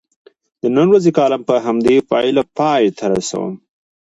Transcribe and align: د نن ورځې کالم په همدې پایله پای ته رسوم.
د 0.61 0.63
نن 0.75 0.87
ورځې 0.91 1.11
کالم 1.17 1.41
په 1.49 1.55
همدې 1.65 1.95
پایله 2.11 2.43
پای 2.57 2.83
ته 2.97 3.05
رسوم. 3.13 3.53